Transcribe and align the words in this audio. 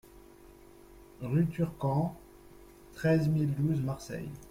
Rue 1.21 1.45
Turcan, 1.45 2.15
treize 2.95 3.27
mille 3.29 3.53
douze 3.53 3.83
Marseille 3.83 4.31